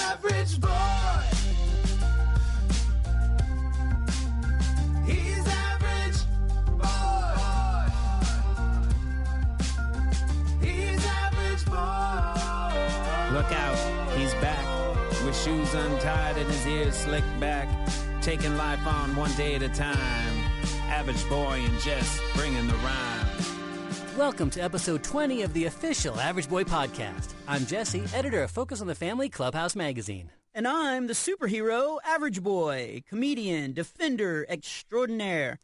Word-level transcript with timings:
average 0.00 0.60
boy. 0.60 0.68
He's 5.06 5.46
average 5.46 6.20
boy. 6.78 7.90
He's 10.60 11.06
average 11.06 11.64
boy. 11.66 13.34
Look 13.36 13.52
out, 13.52 13.78
he's 14.16 14.34
back 14.34 14.64
with 15.24 15.36
shoes 15.36 15.74
untied 15.74 16.36
and 16.38 16.48
his 16.48 16.66
ears 16.66 16.94
slicked 16.94 17.40
back, 17.40 17.68
taking 18.22 18.56
life 18.56 18.86
on 18.86 19.14
one 19.16 19.32
day 19.32 19.54
at 19.56 19.62
a 19.62 19.68
time. 19.68 20.36
Average 20.88 21.28
boy 21.28 21.60
and 21.64 21.80
Jess 21.80 22.20
bringing 22.34 22.66
the 22.66 22.74
rhyme. 22.76 23.57
Welcome 24.18 24.50
to 24.50 24.60
episode 24.60 25.04
20 25.04 25.42
of 25.42 25.52
the 25.52 25.66
official 25.66 26.18
Average 26.18 26.48
Boy 26.48 26.64
podcast. 26.64 27.34
I'm 27.46 27.64
Jesse, 27.64 28.02
editor 28.12 28.42
of 28.42 28.50
Focus 28.50 28.80
on 28.80 28.88
the 28.88 28.94
Family 28.96 29.28
Clubhouse 29.28 29.76
magazine. 29.76 30.32
And 30.52 30.66
I'm 30.66 31.06
the 31.06 31.12
superhero, 31.12 31.98
Average 32.04 32.42
Boy, 32.42 33.04
comedian, 33.08 33.74
defender 33.74 34.44
extraordinaire. 34.48 35.60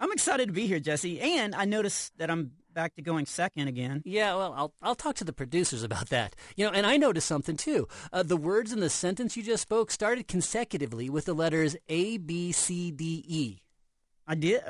I'm 0.00 0.10
excited 0.10 0.46
to 0.48 0.52
be 0.52 0.66
here, 0.66 0.80
Jesse, 0.80 1.20
and 1.20 1.54
I 1.54 1.66
noticed 1.66 2.18
that 2.18 2.32
I'm 2.32 2.50
back 2.72 2.96
to 2.96 3.02
going 3.02 3.26
second 3.26 3.68
again. 3.68 4.02
Yeah, 4.04 4.34
well, 4.34 4.52
I'll, 4.56 4.74
I'll 4.82 4.96
talk 4.96 5.14
to 5.16 5.24
the 5.24 5.32
producers 5.32 5.84
about 5.84 6.08
that. 6.08 6.34
You 6.56 6.66
know, 6.66 6.72
and 6.72 6.86
I 6.86 6.96
noticed 6.96 7.28
something 7.28 7.56
too. 7.56 7.86
Uh, 8.12 8.24
the 8.24 8.36
words 8.36 8.72
in 8.72 8.80
the 8.80 8.90
sentence 8.90 9.36
you 9.36 9.44
just 9.44 9.62
spoke 9.62 9.92
started 9.92 10.26
consecutively 10.26 11.08
with 11.08 11.26
the 11.26 11.34
letters 11.34 11.76
A, 11.88 12.16
B, 12.16 12.50
C, 12.50 12.90
D, 12.90 13.24
E. 13.28 13.60
I 14.26 14.34
did. 14.34 14.62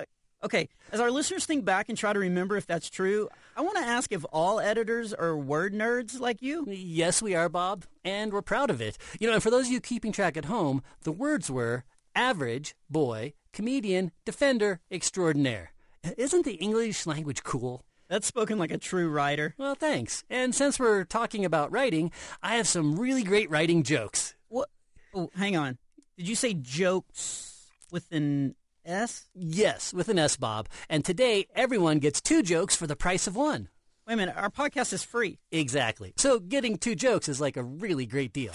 Okay, 0.44 0.68
as 0.92 1.00
our 1.00 1.10
listeners 1.10 1.46
think 1.46 1.64
back 1.64 1.88
and 1.88 1.96
try 1.96 2.12
to 2.12 2.18
remember 2.18 2.58
if 2.58 2.66
that's 2.66 2.90
true, 2.90 3.30
I 3.56 3.62
want 3.62 3.78
to 3.78 3.82
ask 3.82 4.12
if 4.12 4.26
all 4.30 4.60
editors 4.60 5.14
are 5.14 5.34
word 5.38 5.72
nerds 5.72 6.20
like 6.20 6.42
you. 6.42 6.66
Yes, 6.68 7.22
we 7.22 7.34
are, 7.34 7.48
Bob, 7.48 7.86
and 8.04 8.30
we're 8.30 8.42
proud 8.42 8.68
of 8.68 8.82
it. 8.82 8.98
You 9.18 9.26
know, 9.26 9.32
and 9.32 9.42
for 9.42 9.50
those 9.50 9.68
of 9.68 9.72
you 9.72 9.80
keeping 9.80 10.12
track 10.12 10.36
at 10.36 10.44
home, 10.44 10.82
the 11.04 11.12
words 11.12 11.50
were 11.50 11.84
average, 12.14 12.74
boy, 12.90 13.32
comedian, 13.54 14.12
defender, 14.26 14.80
extraordinaire. 14.90 15.72
Isn't 16.18 16.44
the 16.44 16.56
English 16.56 17.06
language 17.06 17.42
cool? 17.42 17.82
That's 18.08 18.26
spoken 18.26 18.58
like 18.58 18.70
a 18.70 18.76
true 18.76 19.08
writer. 19.08 19.54
Well, 19.56 19.74
thanks. 19.74 20.24
And 20.28 20.54
since 20.54 20.78
we're 20.78 21.04
talking 21.04 21.46
about 21.46 21.72
writing, 21.72 22.12
I 22.42 22.56
have 22.56 22.68
some 22.68 22.98
really 22.98 23.22
great 23.22 23.50
writing 23.50 23.82
jokes. 23.82 24.34
What? 24.48 24.68
Oh, 25.14 25.30
hang 25.34 25.56
on. 25.56 25.78
Did 26.18 26.28
you 26.28 26.34
say 26.34 26.52
jokes 26.52 27.70
with 27.90 28.12
an 28.12 28.56
S? 28.84 29.26
Yes, 29.34 29.92
with 29.92 30.08
an 30.08 30.18
S, 30.18 30.36
Bob. 30.36 30.68
And 30.88 31.04
today, 31.04 31.46
everyone 31.54 31.98
gets 31.98 32.20
two 32.20 32.42
jokes 32.42 32.76
for 32.76 32.86
the 32.86 32.96
price 32.96 33.26
of 33.26 33.36
one. 33.36 33.68
Wait 34.06 34.14
a 34.14 34.16
minute. 34.16 34.36
Our 34.36 34.50
podcast 34.50 34.92
is 34.92 35.02
free. 35.02 35.38
Exactly. 35.50 36.12
So 36.16 36.38
getting 36.38 36.76
two 36.76 36.94
jokes 36.94 37.28
is 37.28 37.40
like 37.40 37.56
a 37.56 37.62
really 37.62 38.06
great 38.06 38.32
deal. 38.32 38.52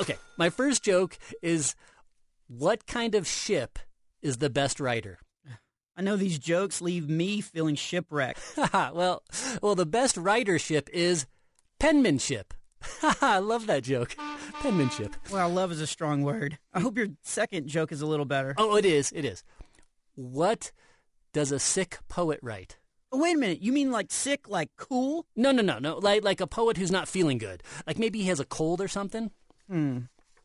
Okay, 0.00 0.16
my 0.36 0.50
first 0.50 0.82
joke 0.82 1.18
is 1.42 1.74
what 2.48 2.86
kind 2.86 3.14
of 3.14 3.26
ship 3.26 3.78
is 4.22 4.38
the 4.38 4.50
best 4.50 4.80
writer? 4.80 5.18
I 5.96 6.02
know 6.02 6.16
these 6.16 6.38
jokes 6.38 6.80
leave 6.80 7.08
me 7.08 7.40
feeling 7.40 7.74
shipwrecked. 7.74 8.40
well, 8.72 9.22
well, 9.60 9.74
the 9.74 9.86
best 9.86 10.16
writership 10.16 10.88
is 10.88 11.26
penmanship. 11.78 12.54
I 13.20 13.38
love 13.38 13.66
that 13.66 13.84
joke. 13.84 14.16
Penmanship. 14.62 15.16
Well, 15.32 15.48
love 15.48 15.72
is 15.72 15.80
a 15.80 15.86
strong 15.88 16.22
word. 16.22 16.56
I 16.72 16.80
hope 16.80 16.96
your 16.96 17.08
second 17.22 17.66
joke 17.66 17.90
is 17.90 18.00
a 18.00 18.06
little 18.06 18.24
better. 18.24 18.54
Oh, 18.56 18.76
it 18.76 18.84
is. 18.84 19.10
It 19.12 19.24
is. 19.24 19.42
What 20.14 20.70
does 21.32 21.50
a 21.50 21.58
sick 21.58 21.98
poet 22.08 22.38
write? 22.42 22.76
Oh, 23.10 23.18
wait 23.18 23.34
a 23.34 23.38
minute. 23.38 23.60
You 23.60 23.72
mean 23.72 23.90
like 23.90 24.12
sick, 24.12 24.48
like 24.48 24.70
cool? 24.76 25.26
No, 25.34 25.50
no, 25.50 25.62
no, 25.62 25.78
no. 25.80 25.98
Like 25.98 26.22
like 26.22 26.40
a 26.40 26.46
poet 26.46 26.76
who's 26.76 26.92
not 26.92 27.08
feeling 27.08 27.38
good. 27.38 27.62
Like 27.86 27.98
maybe 27.98 28.20
he 28.20 28.28
has 28.28 28.38
a 28.40 28.44
cold 28.44 28.80
or 28.80 28.86
something. 28.88 29.30
Hmm. 29.68 29.98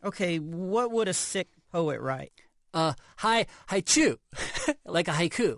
Okay, 0.03 0.37
what 0.39 0.91
would 0.91 1.07
a 1.07 1.13
sick 1.13 1.47
poet 1.71 2.01
write? 2.01 2.31
Uh, 2.73 2.93
hi, 3.17 3.45
haiku, 3.69 4.17
like 4.85 5.07
a 5.07 5.11
haiku. 5.11 5.57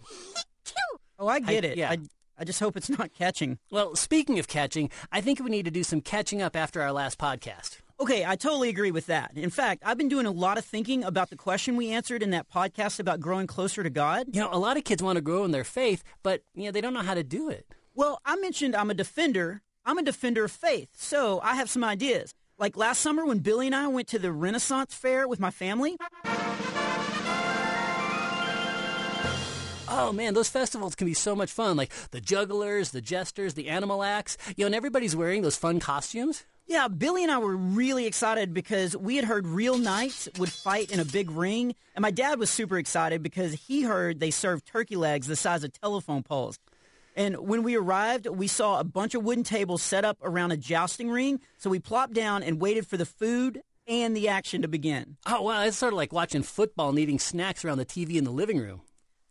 Oh, 1.18 1.28
I 1.28 1.40
get 1.40 1.64
I- 1.66 1.68
it. 1.70 1.78
yeah. 1.78 1.92
I, 1.92 1.98
I 2.38 2.44
just 2.46 2.60
hope 2.60 2.78
it's 2.78 2.90
not 2.90 3.14
catching. 3.14 3.58
Well, 3.72 3.96
speaking 3.96 4.38
of 4.40 4.48
catching, 4.48 4.90
I 5.12 5.22
think 5.22 5.40
we 5.40 5.50
need 5.50 5.66
to 5.66 5.72
do 5.72 5.84
some 5.84 6.02
catching 6.02 6.42
up 6.42 6.56
after 6.56 6.82
our 6.82 6.92
last 6.92 7.18
podcast. 7.18 7.78
Okay, 8.02 8.24
I 8.26 8.38
totally 8.38 8.70
agree 8.70 8.92
with 8.92 9.08
that. 9.08 9.32
In 9.36 9.50
fact, 9.50 9.84
I've 9.86 9.98
been 9.98 10.08
doing 10.08 10.26
a 10.26 10.32
lot 10.32 10.58
of 10.58 10.64
thinking 10.64 11.04
about 11.04 11.30
the 11.30 11.36
question 11.36 11.76
we 11.76 11.92
answered 11.92 12.24
in 12.24 12.30
that 12.30 12.50
podcast 12.50 12.98
about 12.98 13.20
growing 13.20 13.46
closer 13.46 13.84
to 13.84 13.90
God. 13.90 14.28
You 14.32 14.40
know, 14.40 14.50
a 14.54 14.58
lot 14.58 14.78
of 14.78 14.86
kids 14.86 15.04
want 15.04 15.18
to 15.18 15.22
grow 15.22 15.44
in 15.44 15.52
their 15.52 15.66
faith, 15.66 16.02
but 16.24 16.42
you 16.56 16.64
know 16.66 16.72
they 16.72 16.80
don't 16.80 16.94
know 16.94 17.02
how 17.02 17.14
to 17.14 17.24
do 17.24 17.50
it. 17.50 17.66
Well, 17.96 18.22
I 18.26 18.38
mentioned 18.38 18.74
I'm 18.74 18.90
a 18.90 18.94
defender. 18.94 19.64
I'm 19.86 19.98
a 19.98 20.04
defender 20.04 20.46
of 20.46 20.52
faith, 20.52 20.90
so 20.96 21.42
I 21.44 21.56
have 21.56 21.70
some 21.70 21.84
ideas. 21.84 22.34
Like 22.58 22.78
last 22.78 23.02
summer 23.02 23.26
when 23.26 23.40
Billy 23.40 23.66
and 23.66 23.76
I 23.76 23.88
went 23.88 24.08
to 24.10 24.20
the 24.20 24.32
Renaissance 24.32 24.94
Fair 24.94 25.28
with 25.28 25.42
my 25.42 25.52
family. 25.52 25.98
Oh 29.92 30.14
man, 30.14 30.36
those 30.36 30.48
festivals 30.50 30.96
can 30.96 31.06
be 31.06 31.14
so 31.14 31.36
much 31.36 31.52
fun. 31.52 31.76
Like 31.76 31.92
the 32.12 32.22
jugglers, 32.22 32.92
the 32.92 33.02
jesters, 33.02 33.56
the 33.56 33.68
animal 33.68 34.04
acts. 34.04 34.38
You 34.56 34.64
know, 34.64 34.68
and 34.68 34.76
everybody's 34.76 35.18
wearing 35.18 35.42
those 35.42 35.58
fun 35.58 35.82
costumes. 35.82 36.46
Yeah, 36.70 36.88
Billy 36.88 37.24
and 37.24 37.32
I 37.32 37.40
were 37.40 37.56
really 37.56 38.06
excited 38.06 38.54
because 38.54 38.96
we 38.96 39.16
had 39.16 39.26
heard 39.26 39.48
real 39.48 39.80
knights 39.80 40.30
would 40.38 40.52
fight 40.52 40.92
in 40.92 41.00
a 41.00 41.04
big 41.04 41.32
ring. 41.32 41.74
And 41.96 42.04
my 42.04 42.12
dad 42.12 42.38
was 42.38 42.52
super 42.52 42.78
excited 42.78 43.24
because 43.24 43.54
he 43.54 43.82
heard 43.82 44.20
they 44.20 44.30
served 44.30 44.68
turkey 44.68 44.96
legs 44.96 45.26
the 45.26 45.36
size 45.36 45.64
of 45.64 45.74
telephone 45.74 46.22
poles. 46.22 46.60
And 47.16 47.40
when 47.40 47.64
we 47.64 47.76
arrived, 47.76 48.28
we 48.28 48.46
saw 48.46 48.80
a 48.80 48.84
bunch 48.84 49.16
of 49.16 49.24
wooden 49.24 49.44
tables 49.44 49.82
set 49.82 50.06
up 50.06 50.20
around 50.22 50.52
a 50.52 50.58
jousting 50.58 51.10
ring. 51.10 51.40
So 51.58 51.72
we 51.72 51.80
plopped 51.80 52.14
down 52.14 52.44
and 52.44 52.62
waited 52.62 52.86
for 52.86 52.98
the 52.98 53.06
food 53.06 53.64
and 53.88 54.16
the 54.16 54.30
action 54.30 54.62
to 54.62 54.68
begin. 54.68 55.18
Oh 55.26 55.42
wow, 55.42 55.64
it's 55.64 55.76
sort 55.76 55.94
of 55.94 55.98
like 55.98 56.14
watching 56.14 56.44
football 56.44 56.90
and 56.90 57.00
eating 57.00 57.18
snacks 57.18 57.66
around 57.66 57.80
the 57.80 57.86
TV 57.86 58.18
in 58.18 58.26
the 58.26 58.32
living 58.32 58.60
room. 58.60 58.82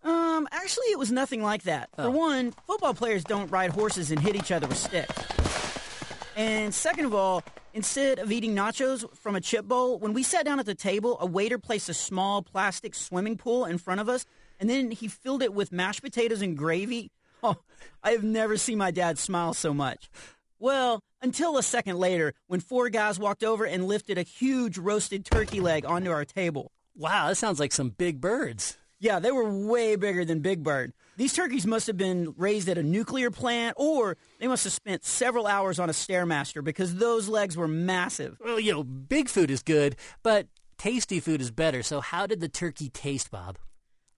Um, 0.03 0.49
actually, 0.51 0.87
it 0.87 0.99
was 0.99 1.13
nothing 1.13 1.45
like 1.45 1.63
that. 1.63 1.91
For 1.95 2.11
one, 2.11 2.51
football 2.67 2.95
players 2.95 3.23
don't 3.23 3.49
ride 3.53 3.71
horses 3.71 4.11
and 4.11 4.19
hit 4.19 4.35
each 4.35 4.51
other 4.51 4.67
with 4.67 4.77
sticks. 4.77 5.15
And 6.39 6.73
second 6.73 7.05
of 7.05 7.17
all, 7.17 7.43
instead 7.75 8.21
of 8.21 8.31
eating 8.31 8.55
nachos 8.55 9.05
from 9.17 9.35
a 9.35 9.41
chip 9.41 9.65
bowl, 9.65 9.99
when 9.99 10.13
we 10.13 10.23
sat 10.23 10.45
down 10.45 10.61
at 10.61 10.67
the 10.67 10.75
table, 10.75 11.17
a 11.21 11.27
waiter 11.27 11.59
placed 11.59 11.89
a 11.89 11.95
small 11.95 12.43
plastic 12.43 12.95
swimming 12.95 13.37
pool 13.37 13.65
in 13.65 13.77
front 13.77 14.01
of 14.01 14.09
us, 14.09 14.25
and 14.61 14.71
then 14.71 14.93
he 14.93 15.09
filled 15.09 15.43
it 15.43 15.53
with 15.53 15.73
mashed 15.73 16.01
potatoes 16.01 16.41
and 16.41 16.57
gravy. 16.57 17.11
Oh, 17.41 17.55
I 18.03 18.11
have 18.11 18.25
never 18.25 18.57
seen 18.57 18.79
my 18.79 18.91
dad 18.91 19.17
smile 19.17 19.55
so 19.55 19.73
much. 19.73 20.11
Well, 20.59 21.05
until 21.23 21.57
a 21.57 21.63
second 21.63 21.97
later, 21.97 22.35
when 22.49 22.59
four 22.59 22.89
guys 22.89 23.17
walked 23.17 23.45
over 23.45 23.65
and 23.65 23.87
lifted 23.87 24.19
a 24.19 24.23
huge 24.23 24.77
roasted 24.77 25.25
turkey 25.25 25.61
leg 25.61 25.87
onto 25.87 26.11
our 26.11 26.25
table. 26.25 26.73
Wow, 26.97 27.29
that 27.29 27.37
sounds 27.37 27.61
like 27.61 27.71
some 27.71 27.91
big 27.91 28.21
birds. 28.21 28.77
Yeah, 29.01 29.21
they 29.21 29.31
were 29.31 29.49
way 29.49 29.95
bigger 29.97 30.25
than 30.25 30.41
Big 30.41 30.65
Bird. 30.65 30.93
These 31.17 31.33
turkeys 31.33 31.67
must 31.67 31.87
have 31.87 31.97
been 31.97 32.35
raised 32.37 32.69
at 32.69 32.79
a 32.79 32.83
nuclear 32.83 33.31
plant, 33.31 33.77
or 33.79 34.17
they 34.41 34.49
must 34.49 34.65
have 34.65 34.73
spent 34.73 35.05
several 35.05 35.47
hours 35.47 35.79
on 35.79 35.89
a 35.89 35.93
Stairmaster 35.93 36.63
because 36.65 36.97
those 36.97 37.29
legs 37.29 37.57
were 37.57 37.69
massive. 37.69 38.37
Well, 38.41 38.59
you 38.59 38.73
know, 38.73 38.83
big 38.83 39.29
food 39.29 39.51
is 39.51 39.63
good, 39.63 39.97
but 40.23 40.49
tasty 40.79 41.21
food 41.21 41.41
is 41.41 41.51
better. 41.51 41.83
So 41.83 42.01
how 42.01 42.27
did 42.27 42.41
the 42.41 42.49
turkey 42.49 42.89
taste, 42.89 43.31
Bob? 43.31 43.59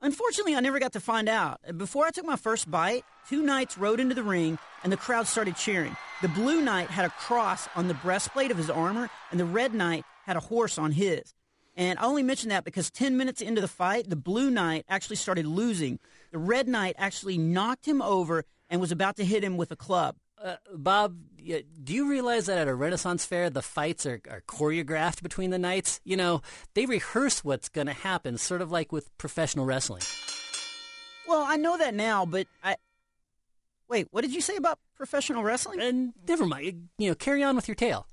Unfortunately, 0.03 0.55
I 0.55 0.61
never 0.61 0.79
got 0.79 0.93
to 0.93 1.01
find 1.01 1.29
out. 1.29 1.61
Before 1.77 2.07
I 2.07 2.11
took 2.11 2.25
my 2.25 2.37
first 2.37 2.71
bite, 2.71 3.05
two 3.29 3.43
knights 3.43 3.77
rode 3.77 4.01
into 4.01 4.15
the 4.15 4.23
ring 4.23 4.59
and 4.83 4.91
the 4.91 4.97
crowd 4.97 5.27
started 5.27 5.57
cheering. 5.57 5.95
The 6.23 6.29
blue 6.29 6.63
knight 6.63 6.89
had 6.89 7.05
a 7.05 7.11
cross 7.11 7.69
on 7.77 7.87
the 7.89 7.95
breastplate 7.95 8.51
of 8.51 8.57
his 8.57 8.71
armor, 8.71 9.11
and 9.31 9.39
the 9.39 9.45
red 9.45 9.75
knight 9.75 10.05
had 10.25 10.37
a 10.37 10.41
horse 10.41 10.79
on 10.79 10.93
his. 10.93 11.35
And 11.81 11.99
I 11.99 12.03
only 12.03 12.23
mention 12.23 12.51
that 12.51 12.65
because 12.65 12.91
10 12.91 13.17
minutes 13.17 13.41
into 13.41 13.63
the 13.63 13.67
fight, 13.67 14.11
the 14.11 14.15
blue 14.15 14.51
knight 14.51 14.85
actually 14.87 15.17
started 15.17 15.47
losing. 15.47 15.99
The 16.31 16.37
red 16.37 16.69
knight 16.69 16.95
actually 16.99 17.39
knocked 17.39 17.89
him 17.89 18.03
over 18.03 18.45
and 18.69 18.83
was 18.83 18.93
about 18.93 19.17
to 19.17 19.25
hit 19.25 19.43
him 19.43 19.57
with 19.57 19.73
a 19.73 19.77
club. 19.77 20.17
Uh, 20.45 20.57
Bob, 20.75 21.17
do 21.39 21.95
you 21.95 22.11
realize 22.11 22.45
that 22.47 22.59
at 22.59 22.69
a 22.69 22.75
Renaissance 22.75 23.25
fair, 23.25 23.49
the 23.49 23.63
fights 23.63 24.05
are, 24.05 24.21
are 24.31 24.43
choreographed 24.43 25.23
between 25.23 25.49
the 25.49 25.59
knights? 25.59 26.03
You 26.05 26.19
know, 26.19 26.43
they 26.75 26.85
rehearse 26.85 27.43
what's 27.43 27.71
going 27.71 27.87
to 27.87 27.95
happen, 27.95 28.37
sort 28.37 28.61
of 28.61 28.71
like 28.71 28.93
with 28.93 29.17
professional 29.17 29.65
wrestling. 29.65 30.03
Well, 31.27 31.43
I 31.49 31.57
know 31.57 31.79
that 31.79 31.95
now, 31.95 32.27
but 32.27 32.47
I. 32.63 32.77
Wait, 33.89 34.09
what 34.11 34.21
did 34.21 34.35
you 34.35 34.43
say 34.43 34.57
about 34.57 34.79
professional 34.97 35.43
wrestling? 35.43 35.81
And 35.81 36.13
never 36.29 36.45
mind, 36.45 36.91
you 36.99 37.09
know, 37.09 37.15
carry 37.15 37.43
on 37.43 37.57
with 37.57 37.69
your 37.69 37.75
tale. 37.75 38.07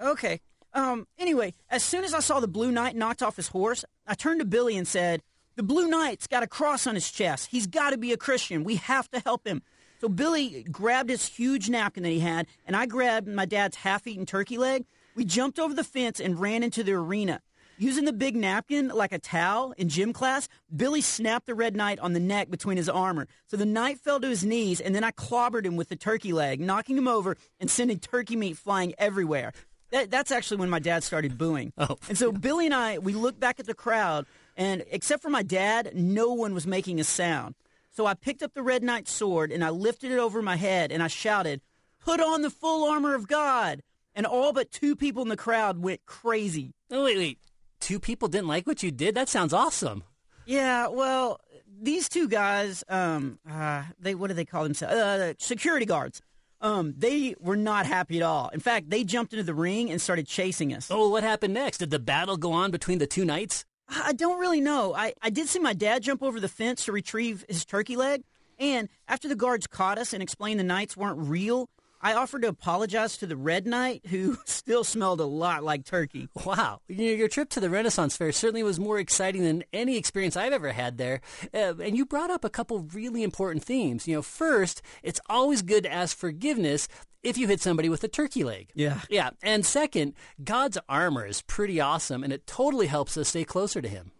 Okay. 0.00 0.40
Um. 0.72 1.06
Anyway, 1.18 1.54
as 1.68 1.82
soon 1.82 2.04
as 2.04 2.14
I 2.14 2.20
saw 2.20 2.40
the 2.40 2.48
Blue 2.48 2.70
Knight 2.70 2.96
knocked 2.96 3.22
off 3.22 3.36
his 3.36 3.48
horse, 3.48 3.84
I 4.06 4.14
turned 4.14 4.40
to 4.40 4.46
Billy 4.46 4.76
and 4.76 4.86
said, 4.86 5.22
"The 5.56 5.62
Blue 5.62 5.88
Knight's 5.88 6.26
got 6.26 6.42
a 6.42 6.46
cross 6.46 6.86
on 6.86 6.94
his 6.94 7.10
chest. 7.10 7.48
He's 7.50 7.66
got 7.66 7.90
to 7.90 7.98
be 7.98 8.12
a 8.12 8.16
Christian. 8.16 8.64
We 8.64 8.76
have 8.76 9.10
to 9.10 9.20
help 9.20 9.46
him." 9.46 9.62
So 10.00 10.08
Billy 10.08 10.62
grabbed 10.70 11.10
his 11.10 11.26
huge 11.26 11.68
napkin 11.68 12.04
that 12.04 12.10
he 12.10 12.20
had, 12.20 12.46
and 12.66 12.74
I 12.74 12.86
grabbed 12.86 13.28
my 13.28 13.44
dad's 13.44 13.76
half-eaten 13.76 14.24
turkey 14.26 14.56
leg. 14.56 14.86
We 15.14 15.24
jumped 15.24 15.58
over 15.58 15.74
the 15.74 15.84
fence 15.84 16.20
and 16.20 16.40
ran 16.40 16.62
into 16.62 16.82
the 16.82 16.92
arena. 16.92 17.42
Using 17.76 18.04
the 18.04 18.12
big 18.12 18.36
napkin 18.36 18.88
like 18.88 19.12
a 19.12 19.18
towel 19.18 19.72
in 19.76 19.88
gym 19.88 20.12
class, 20.12 20.48
Billy 20.74 21.00
snapped 21.00 21.46
the 21.46 21.54
red 21.54 21.74
knight 21.74 21.98
on 21.98 22.12
the 22.12 22.20
neck 22.20 22.50
between 22.50 22.76
his 22.76 22.90
armor. 22.90 23.26
So 23.46 23.56
the 23.56 23.66
knight 23.66 23.98
fell 23.98 24.20
to 24.20 24.28
his 24.28 24.44
knees, 24.44 24.80
and 24.80 24.94
then 24.94 25.02
I 25.02 25.10
clobbered 25.10 25.64
him 25.64 25.76
with 25.76 25.88
the 25.88 25.96
turkey 25.96 26.32
leg, 26.32 26.60
knocking 26.60 26.96
him 26.96 27.08
over 27.08 27.36
and 27.58 27.70
sending 27.70 27.98
turkey 27.98 28.36
meat 28.36 28.58
flying 28.58 28.94
everywhere. 28.98 29.52
That, 29.90 30.10
that's 30.10 30.30
actually 30.30 30.58
when 30.58 30.70
my 30.70 30.78
dad 30.78 31.02
started 31.02 31.36
booing. 31.36 31.72
Oh. 31.78 31.96
And 32.08 32.16
so 32.16 32.32
Billy 32.32 32.66
and 32.66 32.74
I, 32.74 32.98
we 32.98 33.12
looked 33.12 33.40
back 33.40 33.58
at 33.58 33.66
the 33.66 33.74
crowd, 33.74 34.26
and 34.56 34.84
except 34.90 35.22
for 35.22 35.30
my 35.30 35.42
dad, 35.42 35.92
no 35.94 36.32
one 36.32 36.54
was 36.54 36.66
making 36.66 37.00
a 37.00 37.04
sound. 37.04 37.54
So 37.90 38.06
I 38.06 38.14
picked 38.14 38.42
up 38.42 38.54
the 38.54 38.62
Red 38.62 38.82
Knight 38.82 39.08
sword 39.08 39.50
and 39.50 39.64
I 39.64 39.70
lifted 39.70 40.12
it 40.12 40.18
over 40.18 40.42
my 40.42 40.56
head 40.56 40.92
and 40.92 41.02
I 41.02 41.08
shouted, 41.08 41.60
Put 42.04 42.20
on 42.20 42.42
the 42.42 42.50
full 42.50 42.88
armor 42.88 43.14
of 43.14 43.28
God! 43.28 43.82
And 44.14 44.26
all 44.26 44.52
but 44.52 44.70
two 44.70 44.96
people 44.96 45.22
in 45.22 45.28
the 45.28 45.36
crowd 45.36 45.82
went 45.82 46.04
crazy. 46.06 46.72
Oh, 46.90 47.04
wait, 47.04 47.16
wait. 47.16 47.38
Two 47.78 48.00
people 48.00 48.28
didn't 48.28 48.48
like 48.48 48.66
what 48.66 48.82
you 48.82 48.90
did? 48.90 49.14
That 49.14 49.28
sounds 49.28 49.52
awesome. 49.52 50.04
Yeah, 50.46 50.88
well, 50.88 51.40
these 51.80 52.08
two 52.08 52.28
guys, 52.28 52.82
um, 52.88 53.38
uh, 53.48 53.84
they 53.98 54.14
what 54.14 54.28
do 54.28 54.34
they 54.34 54.44
call 54.44 54.64
themselves? 54.64 54.94
Uh, 54.94 55.34
security 55.38 55.86
guards. 55.86 56.22
Um, 56.60 56.94
they 56.96 57.34
were 57.40 57.56
not 57.56 57.86
happy 57.86 58.18
at 58.18 58.22
all. 58.22 58.50
In 58.50 58.60
fact, 58.60 58.90
they 58.90 59.02
jumped 59.02 59.32
into 59.32 59.42
the 59.44 59.54
ring 59.54 59.90
and 59.90 60.00
started 60.00 60.26
chasing 60.26 60.74
us. 60.74 60.90
Oh, 60.90 61.08
what 61.08 61.22
happened 61.22 61.54
next? 61.54 61.78
Did 61.78 61.90
the 61.90 61.98
battle 61.98 62.36
go 62.36 62.52
on 62.52 62.70
between 62.70 62.98
the 62.98 63.06
two 63.06 63.24
knights? 63.24 63.64
I 63.88 64.12
don't 64.12 64.38
really 64.38 64.60
know. 64.60 64.94
I, 64.94 65.14
I 65.22 65.30
did 65.30 65.48
see 65.48 65.58
my 65.58 65.72
dad 65.72 66.02
jump 66.02 66.22
over 66.22 66.38
the 66.38 66.48
fence 66.48 66.84
to 66.84 66.92
retrieve 66.92 67.44
his 67.48 67.64
turkey 67.64 67.96
leg, 67.96 68.22
and 68.58 68.88
after 69.08 69.26
the 69.26 69.34
guards 69.34 69.66
caught 69.66 69.98
us 69.98 70.12
and 70.12 70.22
explained 70.22 70.60
the 70.60 70.64
knights 70.64 70.96
weren't 70.96 71.18
real, 71.18 71.68
I 72.02 72.14
offered 72.14 72.42
to 72.42 72.48
apologize 72.48 73.16
to 73.18 73.26
the 73.26 73.36
red 73.36 73.66
knight, 73.66 74.06
who 74.06 74.38
still 74.44 74.84
smelled 74.84 75.20
a 75.20 75.24
lot 75.24 75.62
like 75.62 75.84
turkey. 75.84 76.28
Wow. 76.44 76.80
You 76.88 76.96
know, 76.96 77.12
your 77.12 77.28
trip 77.28 77.50
to 77.50 77.60
the 77.60 77.70
Renaissance 77.70 78.16
Fair 78.16 78.32
certainly 78.32 78.62
was 78.62 78.80
more 78.80 78.98
exciting 78.98 79.42
than 79.42 79.64
any 79.72 79.96
experience 79.96 80.36
I've 80.36 80.52
ever 80.52 80.72
had 80.72 80.98
there. 80.98 81.20
Uh, 81.52 81.74
and 81.80 81.96
you 81.96 82.06
brought 82.06 82.30
up 82.30 82.44
a 82.44 82.50
couple 82.50 82.80
really 82.80 83.22
important 83.22 83.64
themes. 83.64 84.08
You 84.08 84.16
know, 84.16 84.22
first, 84.22 84.82
it's 85.02 85.20
always 85.28 85.62
good 85.62 85.84
to 85.84 85.92
ask 85.92 86.16
forgiveness 86.16 86.88
if 87.22 87.36
you 87.36 87.48
hit 87.48 87.60
somebody 87.60 87.88
with 87.88 88.02
a 88.02 88.08
turkey 88.08 88.44
leg. 88.44 88.70
Yeah. 88.74 89.00
Yeah. 89.10 89.30
And 89.42 89.66
second, 89.66 90.14
God's 90.42 90.78
armor 90.88 91.26
is 91.26 91.42
pretty 91.42 91.80
awesome 91.80 92.24
and 92.24 92.32
it 92.32 92.46
totally 92.46 92.86
helps 92.86 93.16
us 93.16 93.28
stay 93.28 93.44
closer 93.44 93.82
to 93.82 93.88
Him. 93.88 94.12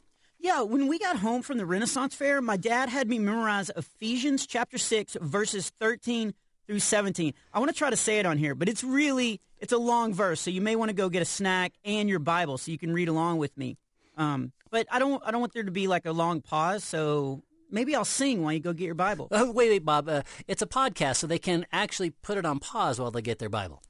Yeah, 0.43 0.63
when 0.63 0.89
we 0.89 0.99
got 0.99 1.17
home 1.17 1.43
from 1.43 1.59
the 1.59 1.67
Renaissance 1.67 2.15
Fair, 2.15 2.41
my 2.41 2.57
dad 2.57 2.89
had 2.89 3.09
me 3.09 3.19
memorize 3.19 3.71
Ephesians 3.77 4.47
chapter 4.47 4.79
6 4.79 5.19
verses 5.21 5.71
13 5.79 6.33
through 6.71 6.79
17. 6.79 7.35
I 7.53 7.59
want 7.59 7.69
to 7.69 7.77
try 7.77 7.91
to 7.91 7.97
say 7.97 8.21
it 8.21 8.27
on 8.27 8.39
here, 8.39 8.55
but 8.55 8.69
it's 8.69 8.85
really 8.85 9.41
it's 9.59 9.73
a 9.73 9.79
long 9.79 10.15
verse, 10.15 10.41
so 10.41 10.51
you 10.53 10.61
may 10.61 10.77
want 10.77 10.89
to 10.89 10.95
go 10.95 11.09
get 11.09 11.21
a 11.21 11.25
snack 11.25 11.73
and 11.85 12.09
your 12.09 12.21
Bible 12.21 12.59
so 12.59 12.71
you 12.71 12.79
can 12.79 12.93
read 12.93 13.09
along 13.09 13.39
with 13.39 13.57
me. 13.59 13.77
Um, 14.17 14.53
but 14.71 14.87
I 14.89 15.01
don't 15.01 15.21
I 15.27 15.33
don't 15.33 15.41
want 15.41 15.53
there 15.53 15.65
to 15.65 15.73
be 15.73 15.89
like 15.89 16.07
a 16.07 16.13
long 16.13 16.41
pause, 16.41 16.85
so 16.85 17.43
maybe 17.73 17.97
I'll 17.97 18.05
sing 18.05 18.45
while 18.45 18.53
you 18.53 18.61
go 18.61 18.73
get 18.73 18.85
your 18.85 18.95
Bible. 18.95 19.27
Oh, 19.33 19.51
wait, 19.51 19.71
wait, 19.71 19.85
Bob. 19.85 20.09
Uh, 20.09 20.23
it's 20.47 20.63
a 20.63 20.67
podcast, 20.67 21.17
so 21.17 21.27
they 21.27 21.41
can 21.41 21.67
actually 21.73 22.11
put 22.11 22.39
it 22.39 22.47
on 22.47 22.61
pause 22.61 23.01
while 23.01 23.11
they 23.11 23.21
get 23.21 23.41
their 23.41 23.49
Bible. 23.49 23.83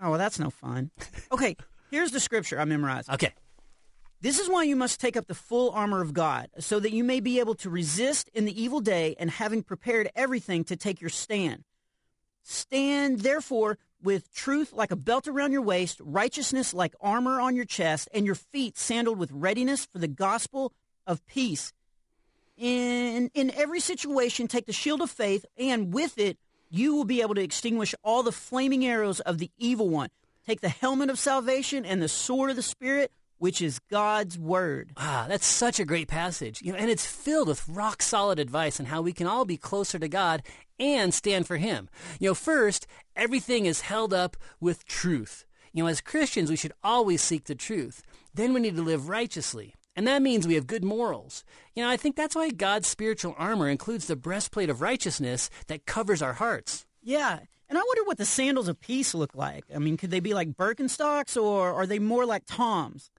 Oh, 0.00 0.10
well, 0.10 0.18
that's 0.18 0.38
no 0.38 0.50
fun. 0.50 0.92
Okay, 1.32 1.56
here's 1.90 2.12
the 2.12 2.20
scripture 2.20 2.60
I 2.60 2.64
memorized. 2.64 3.10
Okay. 3.10 3.32
This 4.20 4.38
is 4.38 4.48
why 4.48 4.62
you 4.62 4.76
must 4.76 5.00
take 5.00 5.16
up 5.16 5.26
the 5.26 5.34
full 5.34 5.72
armor 5.72 6.00
of 6.00 6.14
God, 6.14 6.48
so 6.60 6.78
that 6.78 6.92
you 6.92 7.02
may 7.02 7.18
be 7.18 7.40
able 7.40 7.56
to 7.56 7.68
resist 7.68 8.30
in 8.32 8.44
the 8.44 8.62
evil 8.62 8.78
day, 8.78 9.16
and 9.18 9.32
having 9.32 9.64
prepared 9.64 10.08
everything 10.14 10.62
to 10.64 10.76
take 10.76 11.00
your 11.00 11.10
stand. 11.10 11.64
Stand, 12.44 13.20
therefore, 13.20 13.78
with 14.02 14.32
truth 14.34 14.72
like 14.72 14.90
a 14.90 14.96
belt 14.96 15.26
around 15.26 15.50
your 15.50 15.62
waist, 15.62 15.98
righteousness 16.04 16.74
like 16.74 16.94
armor 17.00 17.40
on 17.40 17.56
your 17.56 17.64
chest, 17.64 18.08
and 18.12 18.26
your 18.26 18.34
feet 18.34 18.76
sandaled 18.76 19.18
with 19.18 19.32
readiness 19.32 19.86
for 19.86 19.98
the 19.98 20.06
gospel 20.06 20.72
of 21.06 21.26
peace. 21.26 21.72
In, 22.56 23.30
in 23.34 23.50
every 23.56 23.80
situation, 23.80 24.46
take 24.46 24.66
the 24.66 24.72
shield 24.72 25.00
of 25.00 25.10
faith, 25.10 25.46
and 25.58 25.92
with 25.92 26.18
it, 26.18 26.38
you 26.70 26.94
will 26.94 27.04
be 27.04 27.22
able 27.22 27.34
to 27.34 27.42
extinguish 27.42 27.94
all 28.04 28.22
the 28.22 28.30
flaming 28.30 28.84
arrows 28.84 29.20
of 29.20 29.38
the 29.38 29.50
evil 29.58 29.88
one. 29.88 30.10
Take 30.46 30.60
the 30.60 30.68
helmet 30.68 31.08
of 31.08 31.18
salvation 31.18 31.86
and 31.86 32.02
the 32.02 32.08
sword 32.08 32.50
of 32.50 32.56
the 32.56 32.62
Spirit, 32.62 33.10
which 33.38 33.62
is 33.62 33.78
God's 33.90 34.38
word. 34.38 34.90
Ah, 34.96 35.26
that's 35.28 35.46
such 35.46 35.80
a 35.80 35.84
great 35.84 36.08
passage. 36.08 36.60
You 36.62 36.72
know, 36.72 36.78
and 36.78 36.90
it's 36.90 37.06
filled 37.06 37.48
with 37.48 37.66
rock 37.68 38.02
solid 38.02 38.38
advice 38.38 38.78
on 38.78 38.86
how 38.86 39.02
we 39.02 39.12
can 39.12 39.26
all 39.26 39.44
be 39.44 39.56
closer 39.56 39.98
to 39.98 40.08
God 40.08 40.42
and 40.78 41.12
stand 41.12 41.46
for 41.46 41.56
him. 41.56 41.88
You 42.18 42.30
know, 42.30 42.34
first, 42.34 42.86
everything 43.16 43.66
is 43.66 43.82
held 43.82 44.12
up 44.12 44.36
with 44.60 44.86
truth. 44.86 45.44
You 45.72 45.82
know, 45.82 45.88
as 45.88 46.00
Christians, 46.00 46.50
we 46.50 46.56
should 46.56 46.72
always 46.82 47.22
seek 47.22 47.44
the 47.44 47.54
truth. 47.54 48.02
Then 48.32 48.54
we 48.54 48.60
need 48.60 48.76
to 48.76 48.82
live 48.82 49.08
righteously. 49.08 49.74
And 49.96 50.06
that 50.08 50.22
means 50.22 50.46
we 50.46 50.54
have 50.54 50.66
good 50.66 50.84
morals. 50.84 51.44
You 51.74 51.82
know, 51.82 51.90
I 51.90 51.96
think 51.96 52.16
that's 52.16 52.34
why 52.34 52.50
God's 52.50 52.88
spiritual 52.88 53.34
armor 53.38 53.68
includes 53.68 54.06
the 54.06 54.16
breastplate 54.16 54.70
of 54.70 54.80
righteousness 54.80 55.50
that 55.68 55.86
covers 55.86 56.20
our 56.20 56.34
hearts. 56.34 56.86
Yeah, 57.02 57.40
and 57.68 57.78
I 57.78 57.82
wonder 57.82 58.04
what 58.04 58.18
the 58.18 58.24
sandals 58.24 58.68
of 58.68 58.80
peace 58.80 59.14
look 59.14 59.34
like. 59.34 59.64
I 59.74 59.78
mean, 59.78 59.96
could 59.96 60.10
they 60.10 60.20
be 60.20 60.34
like 60.34 60.56
Birkenstocks 60.56 61.40
or 61.40 61.72
are 61.72 61.86
they 61.86 61.98
more 61.98 62.26
like 62.26 62.44
Toms? 62.46 63.10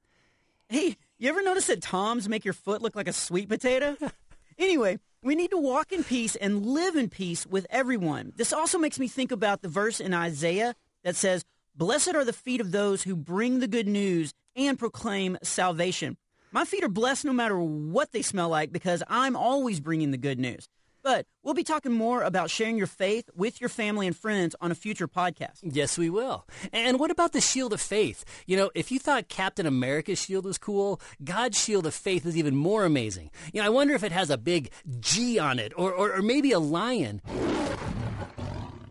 Hey, 0.70 0.98
you 1.18 1.30
ever 1.30 1.44
notice 1.44 1.68
that 1.68 1.82
Toms 1.82 2.30
make 2.30 2.46
your 2.46 2.54
foot 2.54 2.82
look 2.82 2.96
like 2.96 3.08
a 3.08 3.14
sweet 3.14 3.50
potato? 3.50 3.98
anyway, 4.58 5.00
we 5.22 5.36
need 5.36 5.52
to 5.52 5.58
walk 5.58 5.92
in 5.92 6.04
peace 6.04 6.36
and 6.36 6.66
live 6.66 6.96
in 6.96 7.10
peace 7.10 7.46
with 7.48 7.66
everyone. 7.70 8.34
This 8.36 8.54
also 8.54 8.78
makes 8.78 9.00
me 9.00 9.08
think 9.08 9.32
about 9.32 9.62
the 9.62 9.68
verse 9.68 10.00
in 10.00 10.14
Isaiah 10.14 10.76
that 11.04 11.16
says, 11.16 11.44
Blessed 11.76 12.16
are 12.16 12.24
the 12.24 12.32
feet 12.32 12.62
of 12.62 12.72
those 12.72 13.04
who 13.04 13.16
bring 13.16 13.60
the 13.60 13.68
good 13.68 13.88
news 13.88 14.34
and 14.56 14.80
proclaim 14.80 15.38
salvation. 15.44 16.18
My 16.52 16.64
feet 16.64 16.84
are 16.84 16.90
blessed 16.90 17.26
no 17.26 17.34
matter 17.34 17.60
what 17.60 18.12
they 18.12 18.22
smell 18.22 18.50
like 18.50 18.72
because 18.72 19.04
I'm 19.10 19.36
always 19.36 19.80
bringing 19.82 20.12
the 20.12 20.18
good 20.18 20.40
news. 20.40 20.70
But 21.06 21.28
we'll 21.44 21.54
be 21.54 21.64
talking 21.64 21.92
more 21.92 22.24
about 22.24 22.50
sharing 22.50 22.80
your 22.80 22.88
faith 22.88 23.30
with 23.36 23.62
your 23.62 23.70
family 23.70 24.08
and 24.08 24.18
friends 24.18 24.56
on 24.60 24.72
a 24.72 24.76
future 24.76 25.08
podcast. 25.08 25.60
Yes, 25.62 26.00
we 26.00 26.10
will. 26.10 26.48
And 26.74 27.00
what 27.00 27.12
about 27.12 27.32
the 27.32 27.42
shield 27.42 27.74
of 27.74 27.80
faith? 27.80 28.26
You 28.48 28.58
know, 28.58 28.72
if 28.74 28.92
you 28.92 28.98
thought 28.98 29.30
Captain 29.30 29.68
America's 29.68 30.20
shield 30.20 30.46
was 30.46 30.58
cool, 30.58 31.00
God's 31.24 31.62
shield 31.62 31.86
of 31.86 31.94
faith 31.94 32.26
is 32.26 32.36
even 32.36 32.56
more 32.56 32.86
amazing. 32.86 33.30
You 33.54 33.62
know, 33.62 33.68
I 33.68 33.70
wonder 33.70 33.94
if 33.94 34.04
it 34.04 34.12
has 34.14 34.32
a 34.32 34.38
big 34.38 34.72
G 35.00 35.38
on 35.38 35.60
it 35.60 35.74
or, 35.78 35.94
or, 35.94 36.12
or 36.12 36.24
maybe 36.24 36.52
a 36.52 36.60
lion. 36.60 37.22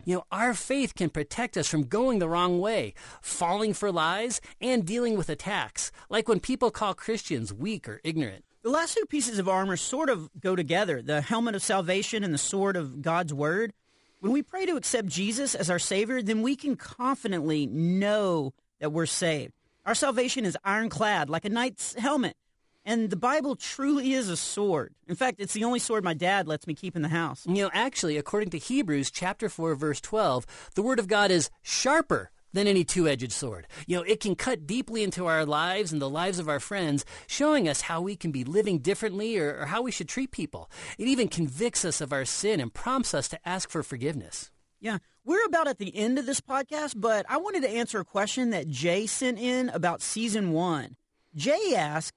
You 0.05 0.15
know, 0.15 0.25
our 0.31 0.53
faith 0.53 0.95
can 0.95 1.09
protect 1.09 1.57
us 1.57 1.67
from 1.67 1.83
going 1.83 2.19
the 2.19 2.29
wrong 2.29 2.61
way, 2.61 2.93
falling 3.21 3.73
for 3.73 3.91
lies, 3.91 4.39
and 4.61 4.85
dealing 4.85 5.17
with 5.17 5.27
attacks, 5.27 5.91
like 6.09 6.29
when 6.29 6.39
people 6.39 6.71
call 6.71 6.93
Christians 6.93 7.51
weak 7.51 7.89
or 7.89 7.99
ignorant. 8.05 8.45
The 8.65 8.71
last 8.71 8.97
two 8.97 9.05
pieces 9.05 9.37
of 9.37 9.47
armor 9.47 9.77
sort 9.77 10.09
of 10.09 10.27
go 10.39 10.55
together 10.55 10.99
the 10.99 11.21
helmet 11.21 11.53
of 11.53 11.61
salvation 11.61 12.23
and 12.23 12.33
the 12.33 12.39
sword 12.39 12.75
of 12.75 13.03
God's 13.03 13.31
word. 13.31 13.73
When 14.21 14.31
we 14.31 14.41
pray 14.41 14.65
to 14.65 14.75
accept 14.75 15.07
Jesus 15.07 15.53
as 15.53 15.69
our 15.69 15.77
Savior, 15.77 16.23
then 16.23 16.41
we 16.41 16.55
can 16.55 16.75
confidently 16.75 17.67
know 17.67 18.55
that 18.79 18.91
we're 18.91 19.05
saved. 19.05 19.53
Our 19.85 19.93
salvation 19.93 20.45
is 20.45 20.57
ironclad, 20.65 21.29
like 21.29 21.45
a 21.45 21.49
knight's 21.49 21.93
helmet. 21.93 22.37
And 22.83 23.11
the 23.11 23.15
Bible 23.15 23.55
truly 23.55 24.13
is 24.13 24.29
a 24.29 24.37
sword. 24.37 24.95
In 25.07 25.15
fact, 25.15 25.39
it's 25.39 25.53
the 25.53 25.63
only 25.63 25.77
sword 25.77 26.03
my 26.03 26.15
dad 26.15 26.47
lets 26.47 26.65
me 26.65 26.73
keep 26.73 26.95
in 26.95 27.03
the 27.03 27.09
house. 27.09 27.45
You 27.45 27.65
know, 27.65 27.71
actually, 27.71 28.17
according 28.17 28.49
to 28.49 28.57
Hebrews 28.57 29.11
chapter 29.11 29.47
4 29.47 29.75
verse 29.75 30.01
12, 30.01 30.71
the 30.73 30.81
word 30.81 30.97
of 30.97 31.07
God 31.07 31.29
is 31.29 31.51
sharper 31.61 32.31
than 32.55 32.67
any 32.67 32.83
two-edged 32.83 33.31
sword. 33.31 33.67
You 33.85 33.97
know, 33.97 34.03
it 34.03 34.19
can 34.19 34.35
cut 34.35 34.65
deeply 34.65 35.03
into 35.03 35.27
our 35.27 35.45
lives 35.45 35.93
and 35.93 36.01
the 36.01 36.09
lives 36.09 36.39
of 36.39 36.49
our 36.49 36.59
friends, 36.59 37.05
showing 37.27 37.69
us 37.69 37.81
how 37.81 38.01
we 38.01 38.15
can 38.15 38.31
be 38.31 38.43
living 38.43 38.79
differently 38.79 39.37
or, 39.37 39.59
or 39.59 39.65
how 39.67 39.81
we 39.81 39.91
should 39.91 40.09
treat 40.09 40.31
people. 40.31 40.71
It 40.97 41.07
even 41.07 41.27
convicts 41.27 41.85
us 41.85 42.01
of 42.01 42.11
our 42.11 42.25
sin 42.25 42.59
and 42.59 42.73
prompts 42.73 43.13
us 43.13 43.27
to 43.29 43.47
ask 43.47 43.69
for 43.69 43.83
forgiveness. 43.83 44.49
Yeah, 44.79 44.97
we're 45.23 45.45
about 45.45 45.67
at 45.67 45.79
the 45.79 45.95
end 45.95 46.19
of 46.19 46.25
this 46.25 46.41
podcast, 46.41 46.93
but 46.97 47.25
I 47.29 47.37
wanted 47.37 47.61
to 47.63 47.69
answer 47.69 47.99
a 47.99 48.05
question 48.05 48.51
that 48.51 48.67
Jay 48.67 49.07
sent 49.07 49.39
in 49.39 49.69
about 49.69 50.01
season 50.01 50.51
one. 50.51 50.95
Jay 51.35 51.73
asked, 51.75 52.13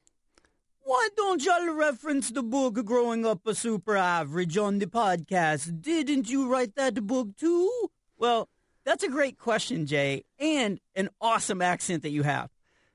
why 0.80 1.08
don't 1.16 1.44
y'all 1.44 1.74
reference 1.74 2.30
the 2.30 2.42
book 2.42 2.82
Growing 2.84 3.26
Up 3.26 3.46
a 3.46 3.54
Super 3.54 3.96
Average 3.96 4.56
on 4.56 4.78
the 4.78 4.86
podcast? 4.86 5.82
Didn't 5.82 6.30
you 6.30 6.50
write 6.50 6.76
that 6.76 7.06
book 7.06 7.36
too? 7.36 7.90
Well, 8.16 8.48
that's 8.88 9.02
a 9.02 9.08
great 9.10 9.38
question, 9.38 9.84
Jay, 9.84 10.24
and 10.40 10.80
an 10.96 11.10
awesome 11.20 11.60
accent 11.60 12.02
that 12.04 12.10
you 12.10 12.22
have. 12.22 12.48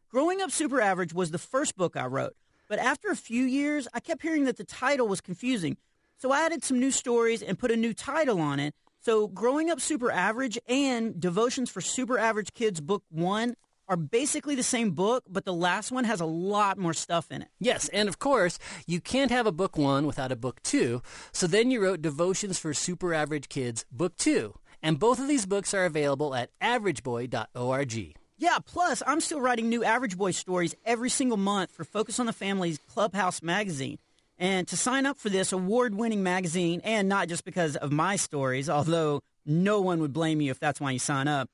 Growing 0.09 0.41
Up 0.41 0.50
Super 0.50 0.81
Average 0.81 1.13
was 1.13 1.29
the 1.29 1.38
first 1.38 1.75
book 1.75 1.95
I 1.95 2.07
wrote, 2.07 2.35
but 2.67 2.79
after 2.79 3.09
a 3.09 3.15
few 3.15 3.43
years, 3.43 3.88
I 3.93 4.00
kept 4.00 4.23
hearing 4.23 4.45
that 4.45 4.57
the 4.57 4.63
title 4.63 5.07
was 5.07 5.21
confusing. 5.21 5.77
So 6.17 6.31
I 6.31 6.41
added 6.45 6.63
some 6.63 6.79
new 6.79 6.89
stories 6.89 7.43
and 7.43 7.59
put 7.59 7.69
a 7.69 7.75
new 7.75 7.93
title 7.93 8.41
on 8.41 8.59
it. 8.59 8.73
So 9.01 9.27
Growing 9.27 9.69
Up 9.69 9.79
Super 9.79 10.09
Average 10.09 10.57
and 10.67 11.19
Devotions 11.19 11.69
for 11.69 11.79
Super 11.79 12.17
Average 12.17 12.53
Kids 12.55 12.81
Book 12.81 13.03
1 13.12 13.55
are 13.88 13.97
basically 13.97 14.55
the 14.55 14.63
same 14.63 14.91
book, 14.91 15.23
but 15.29 15.45
the 15.45 15.53
last 15.53 15.91
one 15.91 16.05
has 16.05 16.21
a 16.21 16.25
lot 16.25 16.79
more 16.79 16.93
stuff 16.93 17.31
in 17.31 17.43
it. 17.43 17.50
Yes, 17.59 17.88
and 17.89 18.09
of 18.09 18.17
course, 18.17 18.57
you 18.88 19.00
can't 19.00 19.29
have 19.29 19.45
a 19.45 19.51
book 19.51 19.77
one 19.77 20.07
without 20.07 20.31
a 20.31 20.35
book 20.35 20.63
two. 20.63 21.03
So 21.31 21.45
then 21.45 21.69
you 21.69 21.83
wrote 21.83 22.01
Devotions 22.01 22.57
for 22.57 22.73
Super 22.73 23.13
Average 23.13 23.50
Kids, 23.50 23.85
Book 23.91 24.17
Two. 24.17 24.55
And 24.84 25.00
both 25.00 25.20
of 25.20 25.28
these 25.28 25.46
books 25.46 25.74
are 25.74 25.86
available 25.86 26.36
at 26.36 26.50
averageboy.org. 26.62 28.16
Yeah, 28.38 28.58
plus 28.66 29.02
I'm 29.08 29.22
still 29.22 29.40
writing 29.40 29.70
new 29.70 29.84
Average 29.84 30.18
Boy 30.18 30.32
stories 30.32 30.75
every 30.86 31.10
single 31.10 31.38
month 31.38 31.72
for 31.72 31.86
Focus 31.86 32.20
on 32.20 32.25
the 32.25 32.34
Family's 32.34 32.80
Clubhouse 32.90 33.42
magazine. 33.42 33.98
And 34.38 34.68
to 34.68 34.75
sign 34.75 35.06
up 35.06 35.18
for 35.18 35.30
this 35.30 35.54
award-winning 35.54 36.24
magazine, 36.24 36.82
and 36.84 37.08
not 37.08 37.30
just 37.30 37.46
because 37.46 37.78
of 37.78 37.92
my 37.92 38.18
stories, 38.18 38.70
although 38.70 39.22
no 39.46 39.80
one 39.80 40.02
would 40.02 40.12
blame 40.12 40.42
you 40.42 40.52
if 40.52 40.60
that's 40.60 40.82
why 40.82 40.92
you 40.92 41.00
sign 41.00 41.28
up, 41.28 41.48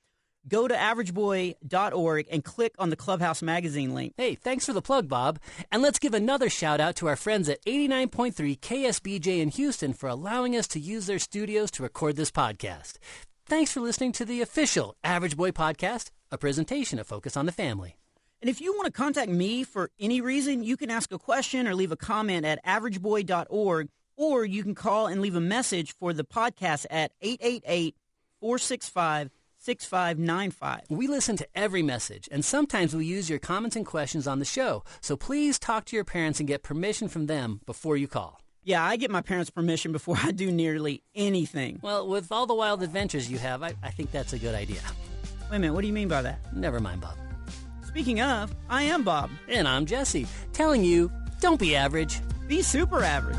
go 0.49 0.67
to 0.67 0.75
averageboy.org 0.75 2.27
and 2.31 2.43
click 2.43 2.75
on 2.79 2.89
the 2.89 2.95
Clubhouse 2.95 3.41
Magazine 3.41 3.93
link. 3.93 4.13
Hey, 4.17 4.35
thanks 4.35 4.65
for 4.65 4.73
the 4.73 4.81
plug, 4.81 5.07
Bob. 5.07 5.39
And 5.71 5.81
let's 5.81 5.99
give 5.99 6.13
another 6.13 6.49
shout 6.49 6.81
out 6.81 6.95
to 6.97 7.07
our 7.07 7.15
friends 7.15 7.47
at 7.47 7.63
89.3 7.65 8.59
KSBJ 8.59 9.39
in 9.39 9.49
Houston 9.49 9.93
for 9.93 10.09
allowing 10.09 10.55
us 10.55 10.67
to 10.69 10.79
use 10.79 11.05
their 11.05 11.19
studios 11.19 11.71
to 11.71 11.83
record 11.83 12.15
this 12.15 12.31
podcast. 12.31 12.97
Thanks 13.45 13.71
for 13.71 13.79
listening 13.79 14.11
to 14.13 14.25
the 14.25 14.41
official 14.41 14.95
Average 15.03 15.37
Boy 15.37 15.51
podcast, 15.51 16.11
a 16.31 16.37
presentation 16.37 16.99
of 16.99 17.07
Focus 17.07 17.37
on 17.37 17.45
the 17.45 17.51
Family. 17.51 17.95
And 18.41 18.49
if 18.49 18.61
you 18.61 18.73
want 18.73 18.85
to 18.85 18.91
contact 18.91 19.29
me 19.29 19.63
for 19.63 19.91
any 19.99 20.21
reason, 20.21 20.63
you 20.63 20.77
can 20.77 20.89
ask 20.89 21.11
a 21.11 21.19
question 21.19 21.67
or 21.67 21.75
leave 21.75 21.91
a 21.91 21.97
comment 21.97 22.45
at 22.45 22.63
averageboy.org, 22.63 23.89
or 24.15 24.45
you 24.45 24.63
can 24.63 24.75
call 24.75 25.07
and 25.07 25.21
leave 25.21 25.35
a 25.35 25.41
message 25.41 25.93
for 25.93 26.13
the 26.13 26.23
podcast 26.23 26.85
at 26.89 27.11
888 27.21 27.95
465 28.39 29.29
6595. 29.59 30.85
We 30.89 31.07
listen 31.07 31.35
to 31.37 31.47
every 31.53 31.83
message, 31.83 32.29
and 32.31 32.43
sometimes 32.43 32.95
we 32.95 33.05
use 33.05 33.29
your 33.29 33.39
comments 33.39 33.75
and 33.75 33.85
questions 33.85 34.27
on 34.27 34.39
the 34.39 34.45
show. 34.45 34.83
So 35.01 35.17
please 35.17 35.59
talk 35.59 35.85
to 35.85 35.95
your 35.95 36.05
parents 36.05 36.39
and 36.39 36.47
get 36.47 36.63
permission 36.63 37.07
from 37.07 37.25
them 37.25 37.61
before 37.65 37.97
you 37.97 38.07
call. 38.07 38.41
Yeah, 38.63 38.83
I 38.83 38.95
get 38.97 39.11
my 39.11 39.21
parents' 39.21 39.49
permission 39.49 39.91
before 39.91 40.17
I 40.23 40.31
do 40.31 40.51
nearly 40.51 41.03
anything. 41.13 41.79
Well, 41.81 42.07
with 42.07 42.31
all 42.31 42.45
the 42.45 42.55
wild 42.55 42.83
adventures 42.83 43.29
you 43.29 43.37
have, 43.37 43.61
I, 43.63 43.73
I 43.83 43.91
think 43.91 44.11
that's 44.11 44.33
a 44.33 44.39
good 44.39 44.55
idea. 44.55 44.81
Wait 45.49 45.57
a 45.57 45.59
minute, 45.59 45.73
what 45.73 45.81
do 45.81 45.87
you 45.87 45.93
mean 45.93 46.07
by 46.07 46.21
that? 46.21 46.55
Never 46.55 46.79
mind, 46.79 47.01
Bob. 47.01 47.15
Speaking 47.85 48.21
of, 48.21 48.55
I 48.69 48.83
am 48.83 49.03
Bob. 49.03 49.29
And 49.47 49.67
I'm 49.67 49.85
Jesse, 49.85 50.27
telling 50.53 50.83
you 50.83 51.11
don't 51.41 51.59
be 51.59 51.75
average. 51.75 52.21
Be 52.47 52.61
super 52.61 53.03
average. 53.03 53.37